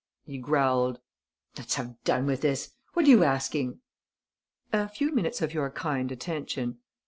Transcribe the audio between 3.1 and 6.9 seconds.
asking?" "A few minutes of your kind attention."